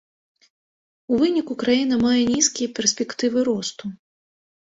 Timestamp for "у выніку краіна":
1.13-1.95